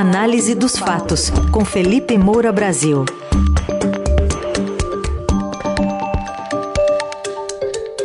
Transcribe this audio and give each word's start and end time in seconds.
Análise 0.00 0.54
dos 0.54 0.78
fatos, 0.78 1.28
com 1.52 1.64
Felipe 1.64 2.16
Moura 2.16 2.52
Brasil. 2.52 3.04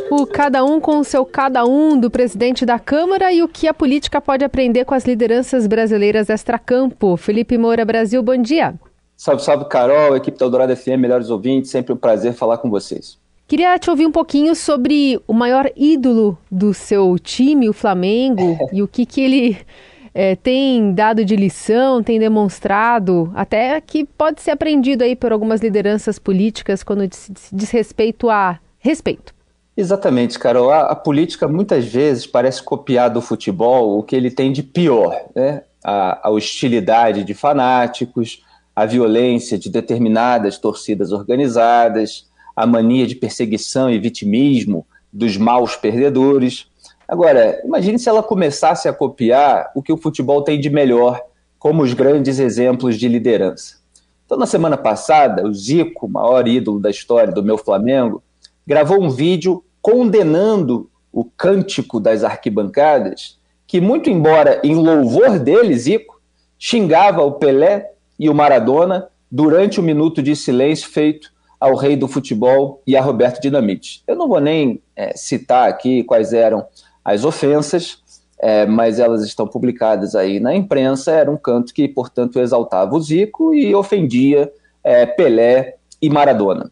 O 0.10 0.26
cada 0.26 0.64
um 0.64 0.80
com 0.80 0.98
o 0.98 1.04
seu 1.04 1.24
cada 1.24 1.64
um 1.68 1.96
do 2.00 2.10
presidente 2.10 2.66
da 2.66 2.80
Câmara 2.80 3.32
e 3.32 3.44
o 3.44 3.48
que 3.48 3.68
a 3.68 3.76
política 3.76 4.20
pode 4.20 4.44
aprender 4.44 4.86
com 4.86 4.96
as 4.96 5.06
lideranças 5.06 5.68
brasileiras 5.68 6.32
extracampo. 6.32 7.16
Felipe 7.16 7.60
Moura 7.60 7.86
Brasil, 7.86 8.24
bom 8.24 8.38
dia. 8.38 8.74
Salve, 9.16 9.44
salve, 9.44 9.66
Carol, 9.66 10.18
equipe 10.18 10.40
da 10.40 10.48
Eldorado 10.48 10.76
FM, 10.76 10.98
melhores 10.98 11.30
ouvintes, 11.30 11.70
sempre 11.70 11.94
um 11.94 11.98
prazer 11.98 12.34
falar 12.34 12.58
com 12.58 12.72
vocês. 12.72 13.20
Queria 13.48 13.78
te 13.78 13.92
ouvir 13.92 14.08
um 14.08 14.12
pouquinho 14.12 14.56
sobre 14.56 15.22
o 15.28 15.34
maior 15.34 15.70
ídolo 15.76 16.40
do 16.50 16.74
seu 16.74 17.20
time, 17.20 17.70
o 17.70 17.74
Flamengo, 17.74 18.58
e 18.74 18.82
o 18.82 18.88
que, 18.88 19.06
que 19.06 19.22
ele 19.22 19.60
é, 20.14 20.36
tem 20.36 20.94
dado 20.94 21.26
de 21.26 21.36
lição, 21.36 22.04
tem 22.04 22.20
demonstrado, 22.20 23.32
até 23.34 23.82
que 23.82 24.06
pode 24.06 24.42
ser 24.42 24.52
aprendido 24.52 25.04
aí 25.04 25.16
por 25.16 25.32
algumas 25.32 25.62
lideranças 25.62 26.20
políticas 26.20 26.84
quando 26.84 27.08
diz, 27.08 27.32
diz 27.52 27.72
respeito 27.72 28.30
a 28.30 28.60
respeito. 28.78 29.34
Exatamente, 29.76 30.38
Carol. 30.38 30.70
A, 30.70 30.92
a, 30.92 30.96
política 30.96 31.48
muitas 31.48 31.86
vezes 31.86 32.28
parece 32.28 32.62
copiar 32.62 33.10
do 33.10 33.22
futebol 33.22 33.98
o 33.98 34.04
que 34.04 34.16
ele 34.16 34.30
tem 34.30 34.52
de 34.52 34.62
pior, 34.62 35.20
né? 35.36 35.64
A, 35.84 36.28
a 36.28 36.32
hostilidade 36.32 37.24
de 37.24 37.34
fanáticos, 37.34 38.44
a 38.76 38.86
violência 38.86 39.58
de 39.58 39.70
determinadas 39.70 40.58
torcidas 40.58 41.12
organizadas, 41.12 42.28
a 42.56 42.68
mania 42.68 43.08
de 43.08 43.16
perseguição 43.16 43.90
e 43.90 44.00
vitimismo 44.00 44.86
dos 45.12 45.38
maus 45.38 45.76
perdedores. 45.76 46.68
Agora, 47.14 47.62
imagine 47.64 48.00
se 48.00 48.10
ela 48.10 48.24
começasse 48.24 48.90
a 48.90 48.92
copiar 48.92 49.72
o 49.76 49.84
que 49.84 49.94
o 49.94 49.98
futebol 49.98 50.42
tem 50.42 50.60
de 50.60 50.68
melhor, 50.68 51.22
como 51.60 51.84
os 51.84 51.94
grandes 51.94 52.40
exemplos 52.40 52.98
de 52.98 53.08
liderança. 53.08 53.76
Então, 54.26 54.36
na 54.36 54.48
semana 54.48 54.78
passada, 54.78 55.46
o 55.46 55.54
Zico, 55.54 56.10
maior 56.10 56.48
ídolo 56.48 56.80
da 56.80 56.90
história 56.90 57.32
do 57.32 57.44
meu 57.44 57.56
Flamengo, 57.56 58.24
gravou 58.66 59.00
um 59.00 59.12
vídeo 59.12 59.64
condenando 59.80 60.90
o 61.12 61.24
cântico 61.24 62.00
das 62.00 62.24
arquibancadas, 62.24 63.38
que, 63.68 63.80
muito 63.80 64.10
embora 64.10 64.60
em 64.64 64.74
louvor 64.74 65.38
dele, 65.38 65.78
Zico, 65.78 66.20
xingava 66.58 67.22
o 67.22 67.34
Pelé 67.34 67.92
e 68.18 68.28
o 68.28 68.34
Maradona 68.34 69.08
durante 69.32 69.80
o 69.80 69.84
minuto 69.84 70.20
de 70.20 70.36
silêncio 70.36 70.90
feito 70.90 71.32
ao 71.60 71.76
rei 71.76 71.96
do 71.96 72.08
futebol 72.08 72.82
e 72.88 72.98
a 72.98 73.02
Roberto 73.04 73.40
Dinamite. 73.40 74.02
Eu 74.08 74.16
não 74.16 74.28
vou 74.28 74.42
nem 74.42 74.82
é, 74.96 75.16
citar 75.16 75.70
aqui 75.70 76.04
quais 76.04 76.34
eram 76.34 76.66
as 77.04 77.26
ofensas, 77.26 78.02
é, 78.40 78.66
mas 78.66 79.00
elas 79.00 79.24
estão 79.24 79.48
publicadas 79.48 80.16
aí 80.16 80.40
na 80.40 80.54
imprensa. 80.54 81.12
Era 81.12 81.32
um 81.32 81.38
canto 81.38 81.74
que, 81.74 81.88
portanto, 81.88 82.40
exaltava 82.40 82.96
o 82.96 83.02
Zico 83.02 83.54
e 83.54 83.74
ofendia 83.74 84.52
é, 84.84 85.06
Pelé 85.06 85.78
e 86.02 86.10
Maradona. 86.10 86.72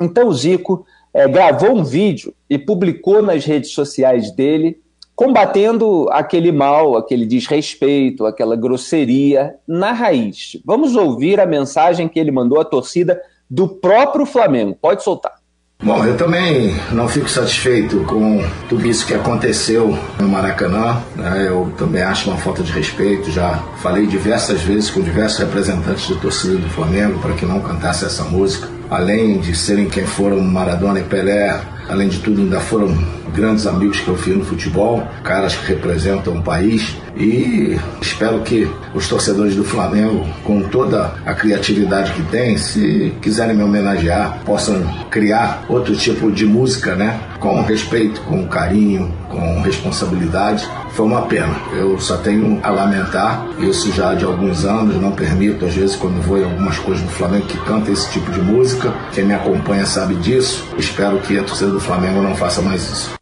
Então, 0.00 0.28
o 0.28 0.34
Zico 0.34 0.86
é, 1.12 1.28
gravou 1.28 1.72
um 1.72 1.84
vídeo 1.84 2.34
e 2.48 2.58
publicou 2.58 3.22
nas 3.22 3.44
redes 3.44 3.72
sociais 3.72 4.30
dele, 4.30 4.80
combatendo 5.14 6.08
aquele 6.10 6.50
mal, 6.50 6.96
aquele 6.96 7.26
desrespeito, 7.26 8.24
aquela 8.24 8.56
grosseria 8.56 9.54
na 9.66 9.92
raiz. 9.92 10.56
Vamos 10.64 10.96
ouvir 10.96 11.38
a 11.38 11.46
mensagem 11.46 12.08
que 12.08 12.18
ele 12.18 12.30
mandou 12.30 12.60
à 12.60 12.64
torcida 12.64 13.20
do 13.48 13.68
próprio 13.68 14.24
Flamengo. 14.24 14.76
Pode 14.80 15.02
soltar. 15.02 15.41
Bom, 15.82 16.04
eu 16.04 16.16
também 16.16 16.76
não 16.92 17.08
fico 17.08 17.28
satisfeito 17.28 18.04
com 18.04 18.40
tudo 18.68 18.86
isso 18.86 19.04
que 19.04 19.14
aconteceu 19.14 19.98
no 20.20 20.28
Maracanã. 20.28 21.02
Né? 21.16 21.46
Eu 21.48 21.72
também 21.76 22.02
acho 22.02 22.30
uma 22.30 22.38
falta 22.38 22.62
de 22.62 22.70
respeito. 22.70 23.32
Já 23.32 23.60
falei 23.82 24.06
diversas 24.06 24.62
vezes 24.62 24.90
com 24.90 25.00
diversos 25.00 25.40
representantes 25.40 26.06
do 26.06 26.14
torcida 26.14 26.54
do 26.54 26.68
Flamengo 26.68 27.18
para 27.18 27.32
que 27.34 27.44
não 27.44 27.58
cantasse 27.58 28.04
essa 28.04 28.22
música. 28.22 28.68
Além 28.88 29.40
de 29.40 29.56
serem 29.56 29.88
quem 29.88 30.06
foram 30.06 30.40
Maradona 30.40 31.00
e 31.00 31.02
Pelé, 31.02 31.60
além 31.88 32.08
de 32.08 32.20
tudo, 32.20 32.42
ainda 32.42 32.60
foram 32.60 32.96
grandes 33.34 33.66
amigos 33.66 34.00
que 34.00 34.08
eu 34.08 34.16
fiz 34.16 34.36
no 34.36 34.44
futebol, 34.44 35.06
caras 35.22 35.54
que 35.54 35.66
representam 35.66 36.38
o 36.38 36.42
país 36.42 36.96
e 37.16 37.78
espero 38.00 38.40
que 38.40 38.70
os 38.94 39.08
torcedores 39.08 39.54
do 39.54 39.64
Flamengo, 39.64 40.26
com 40.44 40.62
toda 40.62 41.14
a 41.26 41.34
criatividade 41.34 42.12
que 42.12 42.22
tem, 42.22 42.56
se 42.56 43.14
quiserem 43.20 43.56
me 43.56 43.62
homenagear, 43.62 44.40
possam 44.44 44.82
criar 45.10 45.64
outro 45.68 45.94
tipo 45.94 46.32
de 46.32 46.46
música, 46.46 46.94
né? 46.94 47.20
Com 47.38 47.62
respeito, 47.62 48.20
com 48.22 48.46
carinho, 48.46 49.12
com 49.28 49.60
responsabilidade. 49.60 50.66
Foi 50.92 51.06
uma 51.06 51.22
pena. 51.22 51.54
Eu 51.72 51.98
só 51.98 52.16
tenho 52.16 52.60
a 52.62 52.70
lamentar 52.70 53.46
isso 53.58 53.92
já 53.92 54.14
de 54.14 54.24
alguns 54.24 54.64
anos. 54.64 55.00
Não 55.00 55.12
permito, 55.12 55.64
às 55.64 55.74
vezes, 55.74 55.96
quando 55.96 56.22
vou 56.22 56.38
em 56.38 56.44
algumas 56.44 56.78
coisas 56.78 57.02
do 57.02 57.10
Flamengo, 57.10 57.46
que 57.46 57.58
canta 57.58 57.90
esse 57.90 58.10
tipo 58.10 58.30
de 58.30 58.40
música. 58.40 58.92
Quem 59.12 59.24
me 59.24 59.34
acompanha 59.34 59.86
sabe 59.86 60.14
disso. 60.16 60.64
Espero 60.78 61.18
que 61.20 61.38
a 61.38 61.42
torcida 61.42 61.70
do 61.70 61.80
Flamengo 61.80 62.22
não 62.22 62.34
faça 62.34 62.62
mais 62.62 62.82
isso. 62.82 63.21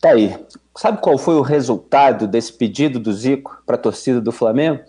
Tá 0.00 0.10
aí. 0.10 0.36
Sabe 0.76 1.00
qual 1.00 1.16
foi 1.16 1.36
o 1.36 1.42
resultado 1.42 2.26
desse 2.26 2.52
pedido 2.52 3.00
do 3.00 3.12
Zico 3.12 3.62
para 3.64 3.76
a 3.76 3.78
torcida 3.78 4.20
do 4.20 4.30
Flamengo? 4.30 4.80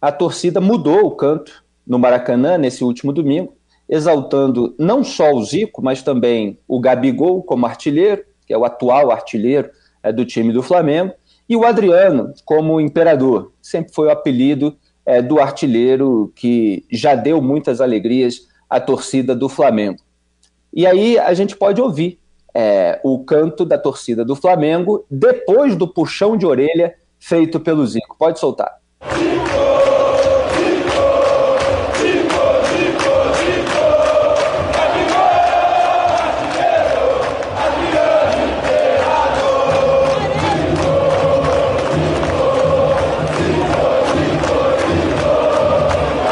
A 0.00 0.12
torcida 0.12 0.60
mudou 0.60 1.04
o 1.04 1.10
canto 1.10 1.64
no 1.86 1.98
Maracanã 1.98 2.56
nesse 2.56 2.84
último 2.84 3.12
domingo, 3.12 3.56
exaltando 3.88 4.74
não 4.78 5.02
só 5.02 5.32
o 5.32 5.44
Zico, 5.44 5.82
mas 5.82 6.02
também 6.02 6.58
o 6.68 6.80
Gabigol 6.80 7.42
como 7.42 7.66
artilheiro, 7.66 8.24
que 8.46 8.54
é 8.54 8.58
o 8.58 8.64
atual 8.64 9.10
artilheiro 9.10 9.70
é, 10.02 10.12
do 10.12 10.24
time 10.24 10.52
do 10.52 10.62
Flamengo, 10.62 11.12
e 11.48 11.56
o 11.56 11.64
Adriano 11.64 12.32
como 12.44 12.80
imperador, 12.80 13.52
sempre 13.60 13.92
foi 13.92 14.06
o 14.06 14.10
apelido 14.10 14.76
é, 15.04 15.20
do 15.20 15.40
artilheiro 15.40 16.32
que 16.36 16.84
já 16.90 17.14
deu 17.14 17.42
muitas 17.42 17.80
alegrias 17.80 18.46
à 18.70 18.80
torcida 18.80 19.34
do 19.34 19.48
Flamengo. 19.48 19.98
E 20.72 20.86
aí 20.86 21.18
a 21.18 21.34
gente 21.34 21.56
pode 21.56 21.80
ouvir 21.80 22.18
é, 22.54 23.00
o 23.02 23.24
canto 23.24 23.64
da 23.64 23.78
torcida 23.78 24.24
do 24.24 24.36
Flamengo 24.36 25.04
depois 25.10 25.74
do 25.76 25.88
puxão 25.88 26.36
de 26.36 26.46
orelha 26.46 26.94
feito 27.18 27.60
pelo 27.60 27.86
Zico. 27.86 28.16
Pode 28.18 28.38
soltar. 28.38 28.80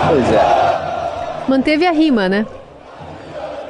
Pois 0.09 0.33
é. 0.33 1.49
Manteve 1.49 1.87
a 1.87 1.93
rima, 1.93 2.29
né? 2.29 2.47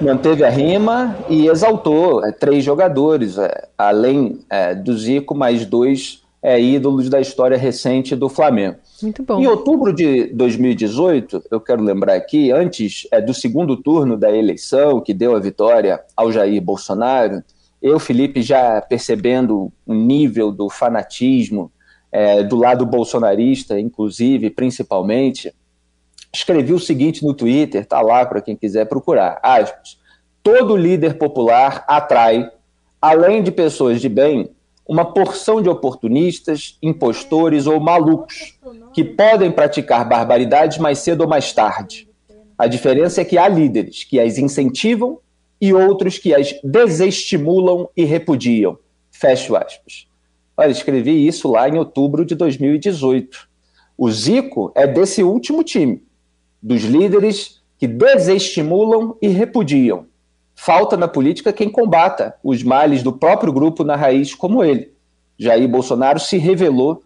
Manteve 0.01 0.45
a 0.45 0.51
rima 0.51 1.17
e 1.29 1.47
exaltou 1.47 2.25
é, 2.25 2.33
três 2.33 2.65
jogadores, 2.65 3.39
é, 3.39 3.69
além 3.77 4.41
é, 4.49 4.75
do 4.75 4.97
Zico, 4.97 5.35
mais 5.35 5.67
dois 5.67 6.23
é, 6.43 6.61
ídolos 6.61 7.09
da 7.09 7.21
história 7.21 7.57
recente 7.57 8.17
do 8.17 8.29
Flamengo. 8.29 8.77
Muito 9.03 9.23
bom. 9.23 9.41
Em 9.41 9.47
outubro 9.47 9.93
de 9.93 10.27
2018, 10.35 11.45
eu 11.51 11.61
quero 11.61 11.83
lembrar 11.83 12.15
aqui, 12.15 12.51
antes 12.51 13.07
é, 13.11 13.21
do 13.21 13.35
segundo 13.35 13.77
turno 13.77 14.17
da 14.17 14.35
eleição, 14.35 15.01
que 15.01 15.13
deu 15.13 15.37
a 15.37 15.41
vitória 15.41 16.01
ao 16.17 16.33
Jair 16.33 16.61
Bolsonaro, 16.63 17.43
eu, 17.83 17.99
Felipe, 17.99 18.43
já 18.43 18.81
percebendo 18.81 19.73
o 19.87 19.95
nível 19.95 20.53
do 20.53 20.69
fanatismo 20.69 21.73
é, 22.13 22.43
do 22.43 22.57
lado 22.57 22.85
bolsonarista, 22.85 23.79
inclusive, 23.79 24.51
principalmente, 24.51 25.53
escrevi 26.33 26.73
o 26.73 26.79
seguinte 26.79 27.25
no 27.25 27.35
Twitter, 27.35 27.85
tá 27.85 28.01
lá 28.01 28.25
para 28.25 28.41
quem 28.41 28.57
quiser 28.57 28.87
procurar. 28.87 29.39
Aspas. 29.43 29.99
Todo 30.43 30.77
líder 30.77 31.19
popular 31.19 31.85
atrai, 31.87 32.51
além 33.01 33.43
de 33.43 33.51
pessoas 33.51 34.01
de 34.01 34.09
bem, 34.09 34.51
uma 34.89 35.05
porção 35.05 35.61
de 35.61 35.69
oportunistas, 35.69 36.79
impostores 36.83 37.67
ou 37.67 37.79
malucos 37.79 38.59
que 38.93 39.05
podem 39.05 39.51
praticar 39.53 40.09
barbaridades 40.09 40.79
mais 40.79 40.99
cedo 40.99 41.23
ou 41.23 41.29
mais 41.29 41.53
tarde. 41.53 42.09
A 42.57 42.67
diferença 42.67 43.21
é 43.21 43.25
que 43.25 43.39
há 43.39 43.47
líderes 43.47 44.05
que 44.05 44.19
as 44.19 44.39
incentivam 44.39 45.19
e 45.61 45.73
outros 45.75 46.19
que 46.19 46.35
as 46.35 46.55
desestimulam 46.65 47.89
e 47.97 48.05
repudiam. 48.05 48.79
Fecho 49.11 49.55
aspas. 49.55 50.07
Olha, 50.57 50.71
escrevi 50.71 51.27
isso 51.27 51.51
lá 51.51 51.69
em 51.69 51.79
outubro 51.79 52.25
de 52.25 52.35
2018. 52.35 53.49
O 53.97 54.11
Zico 54.11 54.73
é 54.75 54.87
desse 54.87 55.23
último 55.23 55.63
time 55.63 56.03
dos 56.63 56.83
líderes 56.83 57.61
que 57.79 57.87
desestimulam 57.87 59.17
e 59.21 59.29
repudiam. 59.29 60.07
Falta 60.55 60.97
na 60.97 61.09
política 61.09 61.53
quem 61.53 61.71
combata 61.71 62.35
os 62.45 62.63
males 62.63 63.03
do 63.03 63.13
próprio 63.13 63.53
grupo 63.53 63.83
na 63.83 63.97
raiz, 63.97 64.35
como 64.35 64.63
ele. 64.63 64.93
Jair 65.39 65.67
Bolsonaro 65.67 66.21
se 66.21 66.37
revelou 66.37 67.03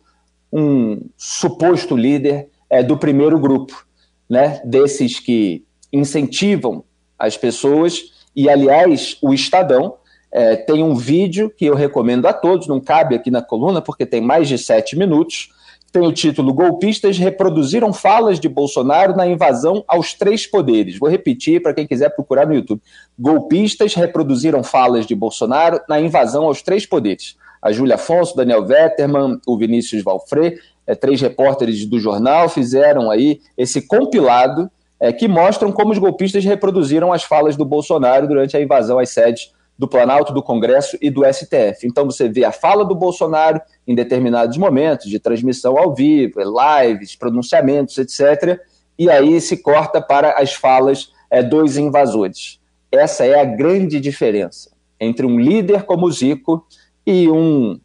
um 0.53 1.01
suposto 1.17 1.97
líder 1.97 2.49
é, 2.69 2.83
do 2.83 2.97
primeiro 2.97 3.39
grupo, 3.39 3.87
né, 4.29 4.61
desses 4.65 5.21
que 5.21 5.65
incentivam 5.93 6.83
as 7.17 7.37
pessoas. 7.37 8.13
E, 8.35 8.49
aliás, 8.51 9.17
o 9.23 9.33
Estadão 9.33 9.95
é, 10.33 10.57
tem 10.57 10.83
um 10.83 10.97
vídeo 10.97 11.49
que 11.49 11.65
eu 11.65 11.77
recomendo 11.77 12.27
a 12.27 12.33
todos, 12.33 12.67
não 12.67 12.81
cabe 12.81 13.15
aqui 13.15 13.31
na 13.31 13.41
coluna, 13.41 13.81
porque 13.81 14.05
tem 14.05 14.21
mais 14.21 14.49
de 14.49 14.59
sete 14.59 14.99
minutos, 14.99 15.51
tem 15.95 16.03
o 16.03 16.13
título 16.13 16.53
Golpistas 16.53 17.17
reproduziram 17.19 17.93
falas 17.93 18.41
de 18.41 18.49
Bolsonaro 18.49 19.15
na 19.15 19.29
invasão 19.29 19.85
aos 19.87 20.13
três 20.13 20.45
poderes. 20.45 20.99
Vou 20.99 21.09
repetir 21.09 21.63
para 21.63 21.73
quem 21.73 21.87
quiser 21.87 22.09
procurar 22.09 22.49
no 22.49 22.55
YouTube. 22.55 22.83
Golpistas 23.17 23.95
reproduziram 23.95 24.65
falas 24.65 25.07
de 25.07 25.15
Bolsonaro 25.15 25.81
na 25.89 26.01
invasão 26.01 26.47
aos 26.47 26.63
três 26.63 26.85
poderes. 26.85 27.37
A 27.63 27.71
Júlia 27.71 27.95
Afonso, 27.95 28.35
Daniel 28.35 28.67
Vetterman, 28.67 29.39
o 29.47 29.57
Vinícius 29.57 30.03
Valfré, 30.03 30.57
é, 30.85 30.97
três 30.97 31.21
repórteres 31.21 31.87
do 31.87 32.01
jornal, 32.01 32.49
fizeram 32.49 33.09
aí 33.09 33.41
esse 33.57 33.81
compilado 33.81 34.69
é, 34.99 35.13
que 35.13 35.29
mostram 35.29 35.71
como 35.71 35.93
os 35.93 35.99
golpistas 35.99 36.45
reproduziram 36.45 37.13
as 37.13 37.23
falas 37.23 37.55
do 37.55 37.65
Bolsonaro 37.65 38.27
durante 38.27 38.57
a 38.57 38.61
invasão 38.61 38.99
às 38.99 39.11
sedes 39.11 39.53
do 39.79 39.89
Planalto, 39.89 40.33
do 40.33 40.43
Congresso 40.43 40.97
e 41.01 41.11
do 41.11 41.23
STF. 41.25 41.87
Então 41.87 42.05
você 42.05 42.29
vê 42.29 42.45
a 42.45 42.53
fala 42.53 42.85
do 42.85 42.95
Bolsonaro 42.95 43.61
em 43.87 43.95
determinados 43.95 44.57
momentos 44.57 45.07
de 45.11 45.19
transmissão 45.19 45.77
ao 45.77 45.95
vivo, 45.95 46.41
lives, 46.41 47.17
pronunciamentos, 47.17 47.99
etc. 47.99 48.61
E 48.99 49.11
aí 49.11 49.41
se 49.41 49.57
corta 49.57 50.01
para 50.01 50.41
as 50.41 50.55
falas 50.55 51.13
é, 51.31 51.43
dos 51.43 51.77
invasores. 51.77 52.61
Essa 52.91 53.25
é 53.25 53.41
a 53.41 53.45
grande 53.45 53.99
diferença 53.99 54.71
entre 55.01 55.27
um 55.27 55.39
líder 55.39 55.83
como 55.83 56.07
o 56.07 56.13
Zico 56.13 56.65
e 57.05 57.29
um, 57.29 57.79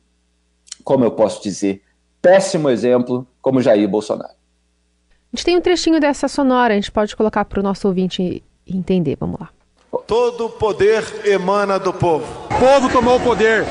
como 0.83 1.03
eu 1.03 1.11
posso 1.11 1.41
dizer, 1.41 1.81
péssimo 2.21 2.69
exemplo 2.69 3.27
como 3.41 3.61
Jair 3.61 3.89
Bolsonaro. 3.89 4.33
A 5.31 5.35
gente 5.35 5.45
tem 5.45 5.57
um 5.57 5.61
trechinho 5.61 5.99
dessa 5.99 6.27
sonora, 6.27 6.73
a 6.73 6.75
gente 6.75 6.91
pode 6.91 7.15
colocar 7.15 7.45
para 7.45 7.59
o 7.59 7.63
nosso 7.63 7.87
ouvinte 7.87 8.43
entender. 8.65 9.17
Vamos 9.19 9.39
lá. 9.39 9.49
Todo 10.05 10.49
poder 10.49 11.03
emana 11.25 11.79
do 11.79 11.91
povo. 11.91 12.25
O 12.45 12.59
povo 12.59 12.89
tomou 12.89 13.17
o 13.17 13.19
poder. 13.19 13.65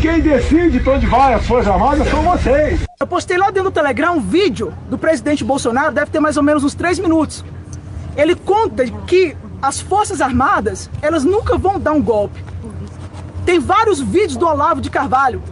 Quem 0.00 0.20
decide 0.20 0.80
para 0.80 0.94
onde 0.94 1.06
vai 1.06 1.34
as 1.34 1.46
Forças 1.46 1.72
Armadas 1.72 2.08
são 2.08 2.22
vocês. 2.22 2.80
Eu 3.00 3.06
postei 3.06 3.36
lá 3.36 3.46
dentro 3.46 3.70
do 3.70 3.74
Telegram 3.74 4.16
um 4.16 4.20
vídeo 4.20 4.72
do 4.88 4.96
presidente 4.96 5.42
Bolsonaro, 5.44 5.92
deve 5.92 6.10
ter 6.10 6.20
mais 6.20 6.36
ou 6.36 6.42
menos 6.42 6.62
uns 6.62 6.74
três 6.74 6.98
minutos. 6.98 7.44
Ele 8.16 8.34
conta 8.34 8.84
que 9.06 9.36
as 9.60 9.80
Forças 9.80 10.20
Armadas, 10.20 10.88
elas 11.02 11.24
nunca 11.24 11.58
vão 11.58 11.80
dar 11.80 11.92
um 11.92 12.02
golpe. 12.02 12.44
Tem 13.44 13.58
vários 13.58 14.00
vídeos 14.00 14.36
do 14.36 14.46
Olavo 14.46 14.80
de 14.80 14.88
Carvalho 14.88 15.42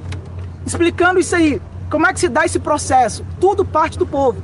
explicando 0.65 1.19
isso 1.19 1.35
aí. 1.35 1.61
Como 1.91 2.07
é 2.07 2.13
que 2.13 2.21
se 2.21 2.29
dá 2.29 2.45
esse 2.45 2.59
processo? 2.59 3.25
Tudo 3.41 3.65
parte 3.65 3.99
do 3.99 4.07
povo. 4.07 4.43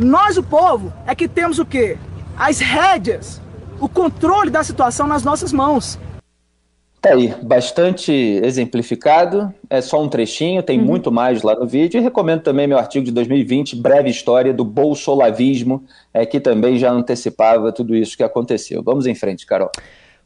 Nós, 0.00 0.38
o 0.38 0.42
povo, 0.42 0.90
é 1.06 1.14
que 1.14 1.28
temos 1.28 1.58
o 1.58 1.66
quê? 1.66 1.98
As 2.34 2.58
rédeas, 2.58 3.38
o 3.78 3.86
controle 3.86 4.48
da 4.48 4.64
situação 4.64 5.06
nas 5.06 5.22
nossas 5.22 5.52
mãos. 5.52 5.98
Tá 7.02 7.12
aí, 7.12 7.34
bastante 7.42 8.10
exemplificado, 8.42 9.52
é 9.68 9.82
só 9.82 10.02
um 10.02 10.08
trechinho, 10.08 10.62
tem 10.62 10.78
uhum. 10.78 10.86
muito 10.86 11.12
mais 11.12 11.42
lá 11.42 11.54
no 11.54 11.66
vídeo, 11.66 11.98
e 11.98 12.02
recomendo 12.02 12.42
também 12.42 12.66
meu 12.66 12.78
artigo 12.78 13.04
de 13.04 13.12
2020, 13.12 13.76
Breve 13.76 14.08
História 14.08 14.54
do 14.54 14.64
Bolsolavismo, 14.64 15.84
é, 16.14 16.24
que 16.24 16.40
também 16.40 16.78
já 16.78 16.90
antecipava 16.90 17.70
tudo 17.70 17.94
isso 17.94 18.16
que 18.16 18.22
aconteceu. 18.22 18.82
Vamos 18.82 19.06
em 19.06 19.14
frente, 19.14 19.44
Carol. 19.44 19.70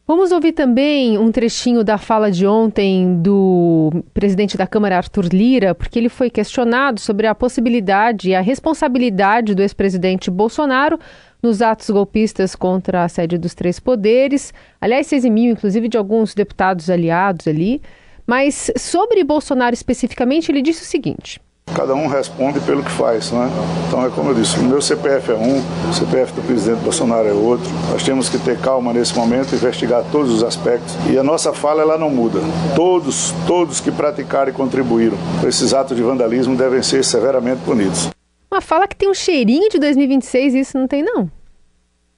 Vamos 0.07 0.33
ouvir 0.33 0.53
também 0.53 1.17
um 1.17 1.33
trechinho 1.33 1.83
da 1.83 1.97
fala 1.97 2.31
de 2.31 2.47
ontem 2.47 3.23
do 3.23 4.05
presidente 4.13 4.55
da 4.55 4.67
Câmara, 4.67 4.99
Arthur 4.99 5.31
Lira, 5.33 5.75
porque 5.75 5.99
ele 5.99 6.11
foi 6.11 6.29
questionado 6.29 7.01
sobre 7.01 7.27
a 7.27 7.35
possibilidade 7.35 8.29
e 8.29 8.35
a 8.35 8.43
responsabilidade 8.43 9.55
do 9.55 9.63
ex-presidente 9.63 10.31
Bolsonaro 10.31 11.01
nos 11.43 11.63
atos 11.63 11.89
golpistas 11.89 12.55
contra 12.55 13.03
a 13.03 13.09
sede 13.09 13.39
dos 13.39 13.55
três 13.55 13.81
poderes. 13.81 14.53
Aliás, 14.79 15.07
se 15.07 15.17
eximiu, 15.17 15.51
inclusive, 15.51 15.89
de 15.89 15.97
alguns 15.97 16.35
deputados 16.35 16.91
aliados 16.91 17.49
ali. 17.49 17.81
Mas 18.27 18.71
sobre 18.77 19.25
Bolsonaro 19.25 19.73
especificamente, 19.73 20.53
ele 20.53 20.61
disse 20.61 20.83
o 20.83 20.87
seguinte: 20.87 21.41
Cada 21.73 21.95
um 21.95 22.07
responde 22.07 22.61
pelo 22.61 22.85
que 22.85 22.91
faz, 22.91 23.33
né? 23.33 23.51
Então 23.89 24.05
é 24.07 24.11
como 24.11 24.31
eu 24.31 24.35
disse, 24.35 24.59
o 24.59 24.63
meu 24.63 24.81
CPF 24.81 25.33
é 25.33 25.35
um, 25.35 25.59
o 25.91 25.93
CPF 25.93 26.33
do 26.33 26.43
presidente 26.43 26.81
Bolsonaro 26.81 27.27
é 27.27 27.33
outro. 27.33 27.69
Nós 27.91 28.03
temos 28.03 28.29
que 28.29 28.39
ter 28.39 28.59
calma 28.61 28.93
nesse 28.93 29.17
momento, 29.17 29.55
investigar 29.55 30.05
todos 30.13 30.31
os 30.31 30.45
aspectos 30.45 30.95
e 31.11 31.19
a 31.19 31.23
nossa 31.23 31.53
fala 31.53 31.83
ela 31.83 31.99
não 31.99 32.11
muda. 32.11 32.39
Todos, 32.77 33.33
todos 33.47 33.81
que 33.81 33.91
praticaram 33.91 34.51
e 34.51 34.53
contribuíram 34.53 35.17
para 35.41 35.49
esses 35.49 35.75
atos 35.75 35.97
de 35.97 36.03
vandalismo 36.03 36.57
devem 36.57 36.83
ser 36.83 37.05
severamente 37.05 37.63
punidos. 37.65 38.11
Uma 38.51 38.61
fala 38.61 38.87
que 38.87 38.95
tem 38.95 39.11
um 39.11 39.15
cheirinho 39.15 39.69
de 39.69 39.81
2026, 39.81 40.55
isso 40.55 40.79
não 40.79 40.87
tem 40.87 41.03
não. 41.03 41.29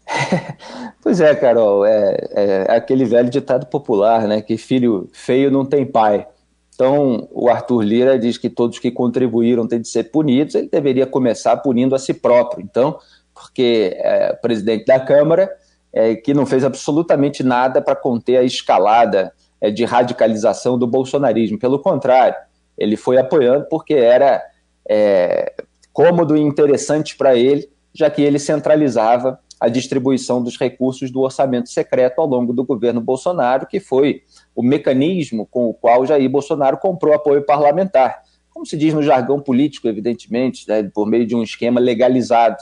pois 1.03 1.21
é, 1.21 1.35
Carol, 1.35 1.85
é, 1.85 2.17
é 2.31 2.77
aquele 2.77 3.05
velho 3.05 3.31
ditado 3.31 3.67
popular, 3.67 4.29
né? 4.29 4.41
Que 4.41 4.57
filho 4.57 5.09
feio 5.13 5.51
não 5.51 5.65
tem 5.65 5.85
pai. 5.87 6.27
Então, 6.77 7.27
o 7.33 7.49
Arthur 7.49 7.81
Lira 7.81 8.19
diz 8.19 8.37
que 8.37 8.51
todos 8.51 8.79
que 8.79 8.91
contribuíram 8.91 9.67
têm 9.67 9.81
de 9.81 9.89
ser 9.89 10.05
punidos, 10.05 10.55
ele 10.55 10.69
deveria 10.69 11.07
começar 11.07 11.57
punindo 11.57 11.95
a 11.95 11.99
si 11.99 12.13
próprio. 12.13 12.63
Então, 12.63 12.99
porque 13.35 13.97
é, 13.97 14.35
o 14.37 14.43
presidente 14.43 14.85
da 14.85 15.01
Câmara, 15.01 15.51
é, 15.91 16.15
que 16.15 16.35
não 16.35 16.45
fez 16.45 16.65
absolutamente 16.65 17.43
nada 17.43 17.81
para 17.81 17.97
conter 17.97 18.37
a 18.37 18.43
escalada 18.43 19.33
é, 19.59 19.71
de 19.71 19.87
radicalização 19.87 20.79
do 20.79 20.87
bolsonarismo. 20.87 21.59
Pelo 21.59 21.79
contrário, 21.79 22.37
ele 22.77 22.95
foi 22.95 23.17
apoiando 23.17 23.67
porque 23.71 23.95
era 23.95 24.43
é, 24.87 25.55
cômodo 25.95 26.37
e 26.37 26.41
interessante 26.43 27.17
para 27.17 27.35
ele, 27.35 27.67
já 27.95 28.11
que 28.11 28.21
ele 28.21 28.39
centralizava 28.39 29.41
a 29.59 29.69
distribuição 29.69 30.43
dos 30.43 30.59
recursos 30.59 31.11
do 31.11 31.23
orçamento 31.23 31.71
secreto 31.71 32.21
ao 32.21 32.27
longo 32.27 32.53
do 32.53 32.63
governo 32.63 33.01
Bolsonaro, 33.01 33.67
que 33.67 33.81
foi 33.81 34.21
o 34.57 34.63
mecanismo 34.63 35.47
com 35.47 35.67
o 35.67 35.75
qual 35.75 36.07
Jair 36.07 36.29
Bolsonaro 36.31 36.79
comprou 36.79 37.15
apoio 37.15 37.45
parlamentar. 37.45 38.23
Como 38.51 38.65
se 38.65 38.75
diz 38.75 38.95
no 38.95 39.03
jargão 39.03 39.39
político, 39.39 39.87
evidentemente, 39.87 40.67
né, 40.67 40.83
por 40.95 41.07
meio 41.07 41.27
de 41.27 41.37
um 41.37 41.43
esquema 41.43 41.79
legalizado. 41.79 42.57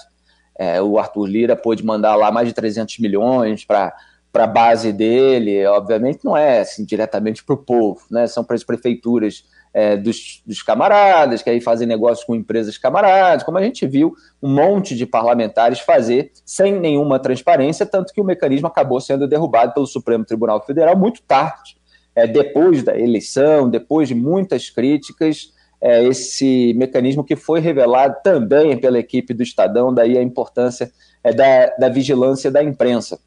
É, 0.58 0.82
o 0.82 0.98
Arthur 0.98 1.26
Lira 1.26 1.56
pôde 1.56 1.84
mandar 1.84 2.16
lá 2.16 2.32
mais 2.32 2.48
de 2.48 2.54
300 2.54 2.98
milhões 2.98 3.64
para 3.64 3.94
a 4.34 4.46
base 4.46 4.92
dele, 4.92 5.64
obviamente 5.66 6.24
não 6.24 6.36
é 6.36 6.60
assim, 6.60 6.84
diretamente 6.84 7.44
para 7.44 7.54
o 7.54 7.58
povo, 7.58 8.00
né, 8.10 8.26
são 8.26 8.44
para 8.44 8.56
as 8.56 8.64
prefeituras 8.64 9.44
é, 9.72 9.96
dos, 9.96 10.42
dos, 10.46 10.62
camaradas, 10.62 11.42
que 11.42 11.50
aí 11.50 11.60
fazem 11.60 11.86
negócios 11.86 12.24
com 12.24 12.34
empresas 12.34 12.78
camaradas, 12.78 13.42
como 13.42 13.58
a 13.58 13.62
gente 13.62 13.84
viu 13.86 14.14
um 14.40 14.48
monte 14.48 14.94
de 14.94 15.04
parlamentares 15.04 15.80
fazer 15.80 16.30
sem 16.44 16.78
nenhuma 16.78 17.18
transparência, 17.18 17.84
tanto 17.84 18.12
que 18.12 18.20
o 18.20 18.24
mecanismo 18.24 18.68
acabou 18.68 19.00
sendo 19.00 19.26
derrubado 19.26 19.74
pelo 19.74 19.86
Supremo 19.86 20.24
Tribunal 20.24 20.64
Federal 20.64 20.96
muito 20.96 21.20
tarde, 21.22 21.76
é, 22.14 22.26
depois 22.26 22.82
da 22.82 22.98
eleição, 22.98 23.68
depois 23.68 24.08
de 24.08 24.14
muitas 24.14 24.70
críticas, 24.70 25.52
é, 25.80 26.02
esse 26.04 26.72
mecanismo 26.74 27.24
que 27.24 27.36
foi 27.36 27.60
revelado 27.60 28.16
também 28.22 28.78
pela 28.78 28.98
equipe 28.98 29.34
do 29.34 29.42
Estadão, 29.42 29.92
daí 29.92 30.16
a 30.16 30.22
importância 30.22 30.90
é, 31.22 31.32
da, 31.32 31.66
da 31.78 31.88
vigilância 31.88 32.50
da 32.50 32.62
imprensa. 32.62 33.18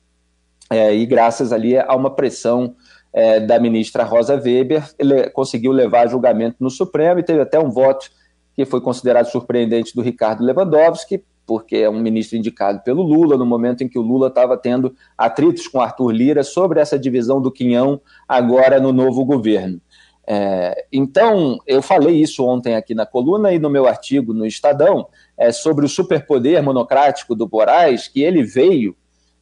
É, 0.69 0.93
e 0.93 1.05
graças 1.05 1.53
ali 1.53 1.77
a 1.77 1.95
uma 1.95 2.09
pressão 2.09 2.75
é, 3.13 3.39
da 3.39 3.59
ministra 3.59 4.03
Rosa 4.03 4.35
Weber, 4.35 4.83
ele 4.99 5.29
conseguiu 5.29 5.71
levar 5.71 6.07
julgamento 6.07 6.57
no 6.59 6.69
Supremo 6.69 7.19
e 7.19 7.23
teve 7.23 7.41
até 7.41 7.59
um 7.59 7.69
voto 7.69 8.09
que 8.55 8.65
foi 8.65 8.81
considerado 8.81 9.27
surpreendente 9.27 9.95
do 9.95 10.01
Ricardo 10.01 10.43
Lewandowski, 10.43 11.23
porque 11.47 11.77
é 11.77 11.89
um 11.89 11.99
ministro 11.99 12.37
indicado 12.37 12.81
pelo 12.83 13.01
Lula, 13.01 13.37
no 13.37 13.45
momento 13.45 13.81
em 13.81 13.87
que 13.87 13.97
o 13.97 14.01
Lula 14.01 14.27
estava 14.27 14.57
tendo 14.57 14.93
atritos 15.17 15.65
com 15.67 15.79
Arthur 15.79 16.11
Lira 16.11 16.43
sobre 16.43 16.81
essa 16.81 16.99
divisão 16.99 17.41
do 17.41 17.49
quinhão 17.49 18.01
agora 18.27 18.81
no 18.81 18.91
novo 18.91 19.23
governo. 19.23 19.81
É, 20.29 20.85
então, 20.91 21.57
eu 21.65 21.81
falei 21.81 22.21
isso 22.21 22.45
ontem 22.45 22.75
aqui 22.75 22.93
na 22.93 23.05
coluna 23.05 23.53
e 23.53 23.59
no 23.59 23.69
meu 23.69 23.87
artigo 23.87 24.33
no 24.33 24.45
Estadão 24.45 25.07
é, 25.37 25.53
sobre 25.53 25.85
o 25.85 25.89
superpoder 25.89 26.61
monocrático 26.61 27.33
do 27.33 27.49
Moraes, 27.49 28.09
que 28.09 28.21
ele 28.21 28.43
veio, 28.43 28.93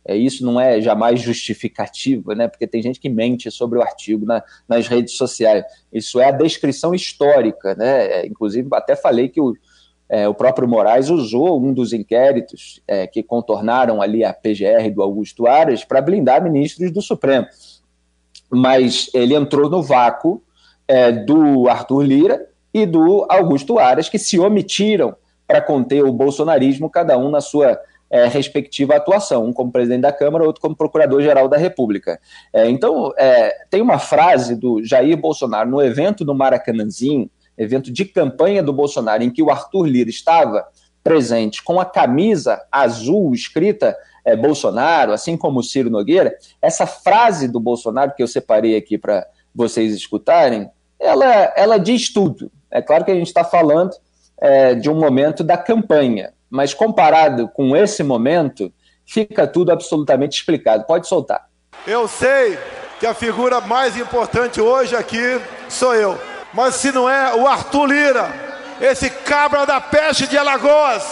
é, 0.07 0.15
isso 0.15 0.45
não 0.45 0.61
é 0.61 0.79
jamais 0.79 1.19
justificativo, 1.19 2.33
né, 2.33 2.47
porque 2.47 2.67
tem 2.67 2.83
gente 2.83 2.99
que 2.99 3.09
mente 3.09 3.49
sobre 3.49 3.79
o 3.79 3.81
artigo 3.81 4.27
na, 4.27 4.43
nas 4.69 4.87
redes 4.87 5.17
sociais. 5.17 5.65
Isso 5.91 6.19
é 6.19 6.25
a 6.25 6.31
descrição 6.31 6.93
histórica, 6.93 7.73
né, 7.73 8.05
é, 8.05 8.27
inclusive 8.27 8.69
até 8.73 8.95
falei 8.95 9.27
que 9.27 9.41
o, 9.41 9.55
é, 10.07 10.27
o 10.27 10.33
próprio 10.33 10.67
Moraes 10.67 11.09
usou 11.09 11.59
um 11.59 11.73
dos 11.73 11.91
inquéritos 11.93 12.81
é, 12.87 13.07
que 13.07 13.23
contornaram 13.23 14.01
ali 14.01 14.23
a 14.23 14.33
PGR 14.33 14.89
do 14.93 15.01
Augusto 15.01 15.47
Aras 15.47 15.83
para 15.83 16.01
blindar 16.01 16.43
ministros 16.43 16.91
do 16.91 17.01
Supremo. 17.01 17.47
Mas 18.49 19.09
ele 19.13 19.33
entrou 19.33 19.69
no 19.69 19.81
vácuo 19.81 20.41
é, 20.87 21.11
do 21.11 21.67
Arthur 21.67 22.01
Lira 22.03 22.47
e 22.73 22.85
do 22.85 23.25
Augusto 23.29 23.79
Aras, 23.79 24.07
que 24.07 24.19
se 24.19 24.37
omitiram 24.37 25.15
para 25.47 25.61
conter 25.61 26.03
o 26.03 26.11
bolsonarismo, 26.11 26.89
cada 26.89 27.17
um 27.17 27.29
na 27.29 27.41
sua 27.41 27.79
é, 28.09 28.27
respectiva 28.27 28.95
atuação, 28.95 29.45
um 29.45 29.53
como 29.53 29.71
presidente 29.71 30.01
da 30.01 30.11
Câmara, 30.11 30.43
outro 30.43 30.61
como 30.61 30.75
procurador-geral 30.75 31.47
da 31.47 31.57
República. 31.57 32.19
É, 32.53 32.69
então, 32.69 33.11
é, 33.17 33.65
tem 33.69 33.81
uma 33.81 33.97
frase 33.97 34.55
do 34.55 34.83
Jair 34.83 35.17
Bolsonaro 35.17 35.69
no 35.69 35.81
evento 35.81 36.23
do 36.23 36.35
Maracanãzinho, 36.35 37.29
evento 37.57 37.91
de 37.91 38.05
campanha 38.05 38.61
do 38.61 38.73
Bolsonaro, 38.73 39.23
em 39.23 39.29
que 39.29 39.41
o 39.41 39.49
Arthur 39.49 39.85
Lira 39.85 40.09
estava 40.09 40.65
presente 41.03 41.63
com 41.63 41.79
a 41.79 41.85
camisa 41.85 42.61
azul 42.71 43.33
escrita 43.33 43.95
é, 44.25 44.35
Bolsonaro, 44.35 45.13
assim 45.13 45.37
como 45.37 45.59
o 45.59 45.63
Ciro 45.63 45.89
Nogueira, 45.89 46.35
essa 46.61 46.87
frase 46.87 47.47
do 47.47 47.59
Bolsonaro 47.59 48.13
que 48.15 48.23
eu 48.23 48.27
separei 48.27 48.75
aqui 48.75 48.97
para 48.97 49.25
vocês 49.53 49.93
escutarem, 49.93 50.69
ela, 50.99 51.53
ela 51.55 51.77
diz 51.77 52.11
tudo. 52.11 52.51
É 52.71 52.81
claro 52.81 53.05
que 53.05 53.11
a 53.11 53.15
gente 53.15 53.27
está 53.27 53.43
falando 53.43 53.91
é, 54.37 54.73
de 54.73 54.89
um 54.89 54.95
momento 54.95 55.43
da 55.43 55.57
campanha, 55.57 56.33
mas 56.49 56.73
comparado 56.73 57.47
com 57.49 57.75
esse 57.75 58.03
momento, 58.03 58.73
fica 59.05 59.45
tudo 59.45 59.71
absolutamente 59.71 60.37
explicado. 60.37 60.85
Pode 60.85 61.07
soltar. 61.07 61.47
Eu 61.85 62.07
sei 62.07 62.57
que 62.99 63.05
a 63.05 63.13
figura 63.13 63.61
mais 63.61 63.95
importante 63.95 64.59
hoje 64.59 64.95
aqui 64.95 65.39
sou 65.69 65.93
eu, 65.93 66.17
mas 66.55 66.75
se 66.75 66.91
não 66.91 67.09
é 67.09 67.35
o 67.35 67.45
Arthur 67.45 67.85
Lira, 67.85 68.33
esse 68.79 69.09
cabra 69.09 69.65
da 69.65 69.81
peste 69.81 70.25
de 70.25 70.37
Alagoas, 70.37 71.03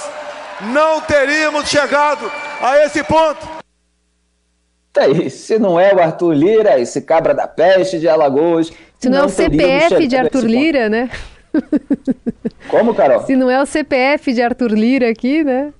não 0.71 1.01
teríamos 1.01 1.69
chegado 1.69 2.31
a 2.61 2.85
esse 2.85 3.03
ponto. 3.03 3.45
Tá 4.93 5.03
aí, 5.03 5.29
se 5.29 5.59
não 5.59 5.79
é 5.79 5.93
o 5.93 5.99
Arthur 5.99 6.33
Lira, 6.33 6.79
esse 6.79 7.01
cabra 7.01 7.33
da 7.33 7.47
peste 7.47 7.99
de 7.99 8.07
Alagoas. 8.07 8.71
Se 8.97 9.09
não, 9.09 9.17
não 9.17 9.23
é 9.23 9.27
o 9.27 9.29
CPF 9.29 10.07
de 10.07 10.15
Arthur 10.15 10.45
Lira, 10.45 10.87
né? 10.87 11.09
Como, 12.69 12.95
Carol? 12.95 13.25
Se 13.27 13.35
não 13.35 13.49
é 13.49 13.61
o 13.61 13.65
CPF 13.65 14.33
de 14.33 14.41
Arthur 14.41 14.71
Lira 14.71 15.09
aqui, 15.09 15.43
né? 15.43 15.73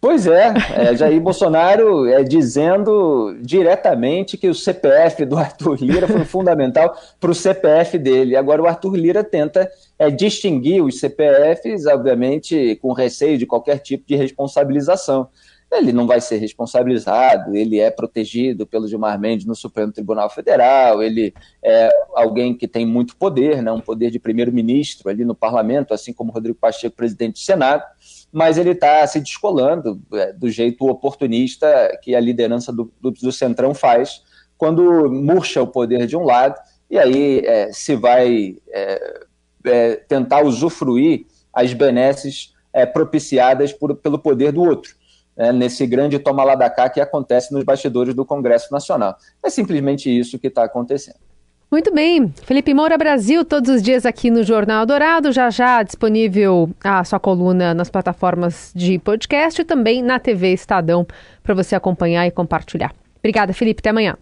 Pois 0.00 0.26
é, 0.26 0.54
é 0.76 0.96
Jair 0.96 1.20
Bolsonaro 1.20 2.06
é 2.06 2.22
dizendo 2.24 3.36
diretamente 3.42 4.38
que 4.38 4.48
o 4.48 4.54
CPF 4.54 5.26
do 5.26 5.36
Arthur 5.36 5.76
Lira 5.78 6.08
foi 6.08 6.24
fundamental 6.24 6.96
para 7.20 7.30
o 7.30 7.34
CPF 7.34 7.98
dele. 7.98 8.34
Agora 8.34 8.62
o 8.62 8.66
Arthur 8.66 8.96
Lira 8.96 9.22
tenta 9.22 9.70
é, 9.98 10.10
distinguir 10.10 10.82
os 10.82 10.98
CPFs, 10.98 11.84
obviamente, 11.84 12.76
com 12.76 12.94
receio 12.94 13.36
de 13.36 13.44
qualquer 13.44 13.78
tipo 13.78 14.06
de 14.06 14.16
responsabilização. 14.16 15.28
Ele 15.70 15.92
não 15.92 16.06
vai 16.06 16.20
ser 16.20 16.38
responsabilizado, 16.38 17.54
ele 17.54 17.78
é 17.78 17.90
protegido 17.90 18.66
pelo 18.66 18.88
Gilmar 18.88 19.20
Mendes 19.20 19.46
no 19.46 19.54
Supremo 19.54 19.92
Tribunal 19.92 20.28
Federal, 20.28 21.00
ele 21.00 21.32
é 21.62 21.88
alguém 22.12 22.56
que 22.56 22.66
tem 22.66 22.84
muito 22.84 23.14
poder, 23.14 23.62
né, 23.62 23.70
um 23.70 23.80
poder 23.80 24.10
de 24.10 24.18
primeiro-ministro 24.18 25.08
ali 25.08 25.24
no 25.24 25.34
parlamento, 25.34 25.94
assim 25.94 26.12
como 26.12 26.32
Rodrigo 26.32 26.58
Pacheco, 26.58 26.96
presidente 26.96 27.34
do 27.34 27.38
Senado 27.38 27.84
mas 28.32 28.58
ele 28.58 28.70
está 28.70 29.06
se 29.06 29.20
descolando 29.20 30.00
é, 30.12 30.32
do 30.32 30.50
jeito 30.50 30.88
oportunista 30.88 31.98
que 32.02 32.14
a 32.14 32.20
liderança 32.20 32.72
do, 32.72 32.92
do, 33.00 33.10
do, 33.10 33.32
Centrão 33.32 33.74
faz 33.74 34.22
quando 34.56 35.10
murcha 35.10 35.62
o 35.62 35.66
poder 35.66 36.06
de 36.06 36.16
um 36.16 36.24
lado 36.24 36.54
e 36.88 36.98
aí 36.98 37.40
é, 37.44 37.72
se 37.72 37.96
vai 37.96 38.56
é, 38.68 39.20
é 39.64 39.96
tentar 39.96 40.42
usufruir 40.42 41.26
as 41.52 41.72
benesses 41.72 42.54
é, 42.72 42.86
propiciadas 42.86 43.72
por, 43.72 43.94
pelo 43.96 44.18
poder 44.18 44.52
do 44.52 44.62
outro. 44.62 44.94
Né, 45.36 45.52
nesse 45.52 45.86
grande 45.86 46.18
toma 46.18 46.44
lá 46.44 46.54
da 46.54 46.68
cá 46.68 46.88
que 46.88 47.00
acontece 47.00 47.52
nos 47.52 47.64
bastidores 47.64 48.14
do 48.14 48.24
Congresso 48.24 48.72
Nacional. 48.72 49.16
É 49.42 49.50
simplesmente 49.50 50.10
isso 50.10 50.38
que 50.38 50.48
está 50.48 50.64
acontecendo. 50.64 51.29
Muito 51.70 51.94
bem. 51.94 52.34
Felipe 52.42 52.74
Moura 52.74 52.98
Brasil, 52.98 53.44
todos 53.44 53.70
os 53.70 53.80
dias 53.80 54.04
aqui 54.04 54.28
no 54.28 54.42
Jornal 54.42 54.84
Dourado, 54.84 55.30
já 55.30 55.48
já 55.50 55.82
disponível 55.84 56.68
a 56.82 57.04
sua 57.04 57.20
coluna 57.20 57.72
nas 57.72 57.88
plataformas 57.88 58.72
de 58.74 58.98
podcast 58.98 59.62
e 59.62 59.64
também 59.64 60.02
na 60.02 60.18
TV 60.18 60.52
Estadão 60.52 61.06
para 61.44 61.54
você 61.54 61.76
acompanhar 61.76 62.26
e 62.26 62.30
compartilhar. 62.32 62.92
Obrigada, 63.20 63.52
Felipe. 63.52 63.80
Até 63.80 63.90
amanhã. 63.90 64.16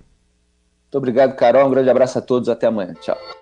Muito 0.84 0.98
obrigado, 0.98 1.36
Carol. 1.36 1.68
Um 1.68 1.70
grande 1.70 1.88
abraço 1.88 2.18
a 2.18 2.22
todos. 2.22 2.50
Até 2.50 2.66
amanhã. 2.66 2.92
Tchau. 3.00 3.38